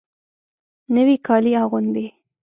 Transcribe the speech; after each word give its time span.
نوي 0.95 1.15
کالي 1.27 1.51
اغوندې 1.63 2.05